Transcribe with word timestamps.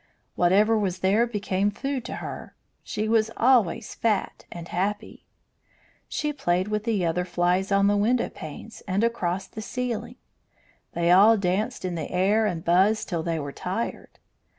Whatever 0.33 0.75
was 0.79 0.97
there 1.01 1.27
became 1.27 1.69
food 1.69 2.03
to 2.05 2.15
her, 2.15 2.55
so 2.59 2.79
she 3.03 3.07
was 3.07 3.29
always 3.37 3.93
fat 3.93 4.45
and 4.51 4.67
happy. 4.67 5.27
She 6.09 6.33
played 6.33 6.69
with 6.69 6.85
the 6.85 7.05
other 7.05 7.23
flies 7.23 7.71
on 7.71 7.85
the 7.85 7.95
window 7.95 8.27
panes 8.29 8.81
and 8.87 9.03
across 9.03 9.45
the 9.45 9.61
ceiling; 9.61 10.15
they 10.93 11.11
all 11.11 11.37
danced 11.37 11.85
in 11.85 11.93
the 11.93 12.09
air 12.09 12.47
and 12.47 12.65
buzzed 12.65 13.09
till 13.09 13.21
they 13.21 13.37
were 13.39 13.51
tired. 13.51 14.17